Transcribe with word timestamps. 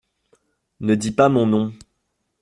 Ne 0.79 0.95
dis 0.95 1.11
pas 1.11 1.29
mon 1.29 1.45
nom. 1.45 1.73